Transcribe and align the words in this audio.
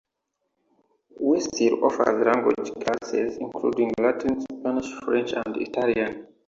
Westhill 1.19 1.83
offers 1.85 2.25
language 2.25 2.71
classes 2.83 3.37
including 3.37 3.91
Latin, 3.99 4.41
Spanish, 4.41 4.89
French, 5.05 5.33
and 5.33 5.55
Italian. 5.57 6.25